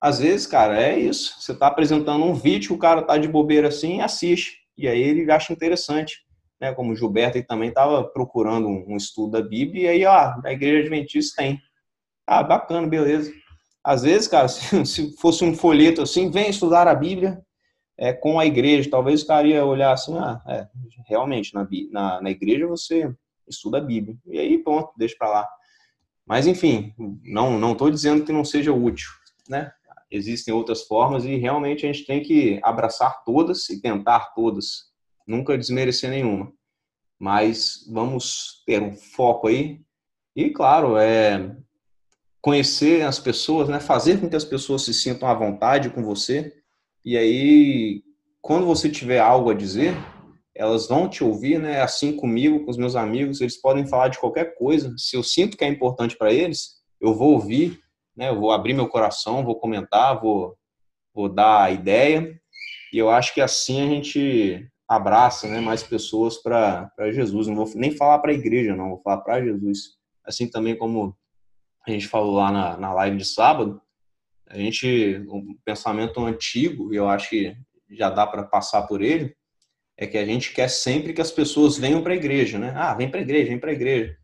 [0.00, 1.40] Às vezes, cara, é isso.
[1.40, 5.30] Você está apresentando um vídeo, o cara tá de bobeira assim, assiste e aí ele
[5.30, 6.24] acha interessante,
[6.60, 6.72] né?
[6.72, 10.80] Como o Gilberto também estava procurando um, estudo da Bíblia, e aí, ó, a igreja
[10.80, 11.60] adventista tem.
[12.32, 13.30] Ah, bacana, beleza.
[13.84, 17.44] Às vezes, cara, se, se fosse um folheto assim, vem estudar a Bíblia,
[17.98, 18.90] é, com a igreja.
[18.90, 20.66] Talvez o cara ia olhar assim, ah, é,
[21.06, 23.14] realmente, na, na, na igreja você
[23.46, 24.16] estuda a Bíblia.
[24.26, 25.48] E aí, pronto, deixa para lá.
[26.26, 29.10] Mas, enfim, não não estou dizendo que não seja útil,
[29.48, 29.70] né?
[30.10, 34.90] Existem outras formas e realmente a gente tem que abraçar todas e tentar todas,
[35.26, 36.50] nunca desmerecer nenhuma.
[37.18, 39.80] Mas vamos ter um foco aí
[40.34, 41.54] e, claro, é
[42.42, 43.78] conhecer as pessoas, né?
[43.78, 46.52] Fazer com que as pessoas se sintam à vontade com você.
[47.04, 48.02] E aí,
[48.42, 49.94] quando você tiver algo a dizer,
[50.54, 51.80] elas vão te ouvir, né?
[51.80, 54.92] Assim comigo, com os meus amigos, eles podem falar de qualquer coisa.
[54.98, 57.78] Se eu sinto que é importante para eles, eu vou ouvir,
[58.16, 58.28] né?
[58.28, 60.56] Eu vou abrir meu coração, vou comentar, vou,
[61.14, 62.36] vou dar a ideia.
[62.92, 65.60] E eu acho que assim a gente abraça, né?
[65.60, 67.46] Mais pessoas para Jesus.
[67.46, 68.90] Não vou nem falar para a igreja, não.
[68.90, 69.92] Vou falar para Jesus.
[70.26, 71.16] Assim também como
[71.86, 73.80] a gente falou lá na, na live de sábado,
[74.48, 77.56] a gente um pensamento antigo, e eu acho que
[77.90, 79.34] já dá para passar por ele
[79.96, 82.72] é que a gente quer sempre que as pessoas venham para a igreja, né?
[82.76, 84.16] Ah, vem para a igreja, vem para a igreja.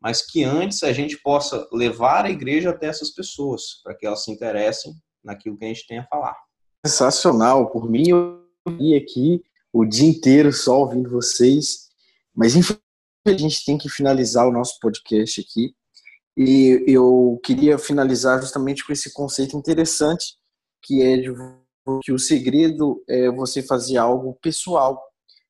[0.00, 4.22] Mas que antes a gente possa levar a igreja até essas pessoas, para que elas
[4.22, 6.36] se interessem naquilo que a gente tem a falar.
[6.86, 7.70] Sensacional.
[7.70, 8.46] Por mim, eu
[8.78, 9.42] ia aqui
[9.72, 11.88] o dia inteiro só ouvindo vocês,
[12.34, 12.84] mas infelizmente
[13.26, 15.74] a gente tem que finalizar o nosso podcast aqui.
[16.36, 20.36] E eu queria finalizar justamente com esse conceito interessante,
[20.82, 21.32] que é de
[22.02, 25.00] que o segredo é você fazer algo pessoal,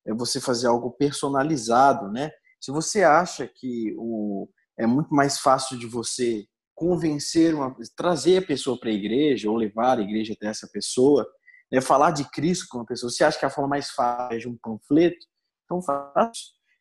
[0.07, 2.31] é você fazer algo personalizado, né?
[2.61, 8.47] Se você acha que o, é muito mais fácil de você convencer, uma, trazer a
[8.47, 11.27] pessoa para a igreja ou levar a igreja até essa pessoa,
[11.71, 14.37] né, falar de Cristo com uma pessoa, você acha que é a forma mais fácil
[14.37, 15.27] é de um panfleto,
[15.65, 16.33] então faça.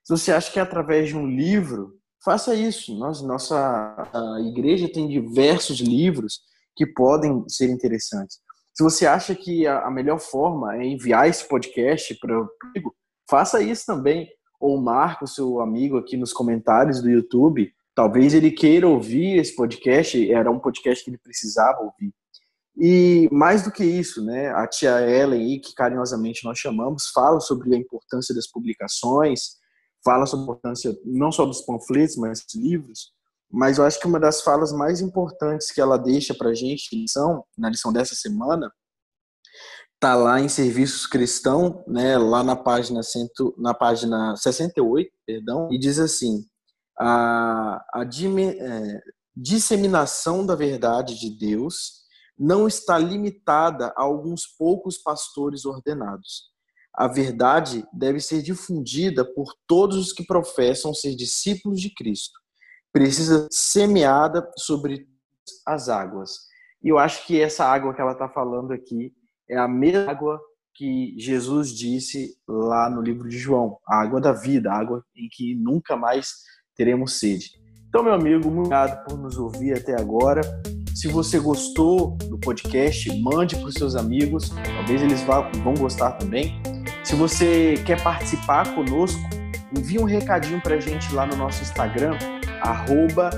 [0.03, 2.97] Se você acha que é através de um livro, faça isso.
[2.97, 3.95] Nós, nossa
[4.47, 6.41] igreja tem diversos livros
[6.75, 8.39] que podem ser interessantes.
[8.73, 12.49] Se você acha que a, melhor forma é enviar esse podcast para o
[13.29, 14.27] faça isso também.
[14.59, 17.71] Ou marque o seu amigo aqui nos comentários do YouTube.
[17.93, 22.13] Talvez ele queira ouvir esse podcast, era um podcast que ele precisava ouvir.
[22.75, 27.75] E mais do que isso, né, a tia Ellen, que carinhosamente nós chamamos, fala sobre
[27.75, 29.57] a importância das publicações,
[30.03, 33.11] fala sobre a importância não só dos panfletos, mas dos livros.
[33.51, 36.95] Mas eu acho que uma das falas mais importantes que ela deixa para a gente
[36.95, 38.71] lição, na lição dessa semana
[39.99, 45.79] tá lá em Serviços Cristão, né, lá na página, cento, na página 68, perdão, e
[45.79, 46.45] diz assim:
[46.99, 49.01] a, a é,
[49.33, 52.03] disseminação da verdade de Deus
[52.37, 56.52] não está limitada a alguns poucos pastores ordenados.
[56.93, 62.39] A verdade deve ser difundida por todos os que professam ser discípulos de Cristo.
[62.91, 65.07] Precisa ser semeada sobre
[65.65, 66.47] as águas.
[66.83, 69.11] E eu acho que essa água que ela está falando aqui
[69.49, 70.39] é a mesma água
[70.75, 75.27] que Jesus disse lá no livro de João, a água da vida, a água em
[75.31, 76.33] que nunca mais
[76.75, 77.51] teremos sede.
[77.87, 80.41] Então, meu amigo, muito obrigado por nos ouvir até agora.
[80.95, 85.21] Se você gostou do podcast, mande para os seus amigos, talvez eles
[85.63, 86.61] vão gostar também.
[87.03, 89.21] Se você quer participar conosco,
[89.77, 92.17] envie um recadinho para a gente lá no nosso Instagram,
[92.61, 93.29] arroba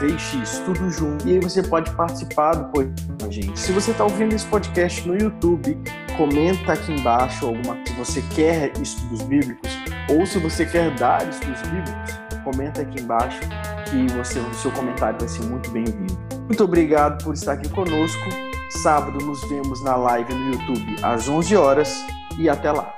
[0.00, 1.26] VX, tudo junto.
[1.26, 3.58] E aí você pode participar do podcast com gente.
[3.58, 5.78] Se você está ouvindo esse podcast no YouTube,
[6.16, 9.70] comenta aqui embaixo alguma se você quer estudos bíblicos
[10.10, 13.40] ou se você quer dar estudos bíblicos, comenta aqui embaixo
[13.88, 16.18] que você, o seu comentário vai ser muito bem-vindo.
[16.46, 18.49] Muito obrigado por estar aqui conosco.
[18.70, 22.06] Sábado nos vemos na live no YouTube às 11 horas
[22.38, 22.94] e até lá.